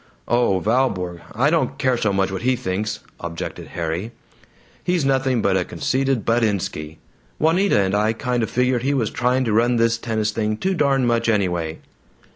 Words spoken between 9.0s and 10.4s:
trying to run this tennis